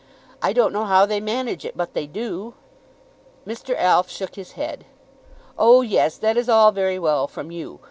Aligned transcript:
I 0.41 0.51
don't 0.51 0.73
know 0.73 0.85
how 0.85 1.05
they 1.05 1.19
manage 1.19 1.63
it, 1.63 1.77
but 1.77 1.93
they 1.93 2.07
do." 2.07 2.55
Mr. 3.45 3.75
Alf 3.77 4.09
shook 4.09 4.33
his 4.33 4.53
head. 4.53 4.85
"Oh 5.59 5.81
yes; 5.81 6.17
that 6.17 6.37
is 6.37 6.49
all 6.49 6.71
very 6.71 6.97
well 6.97 7.27
from 7.27 7.51
you. 7.51 7.79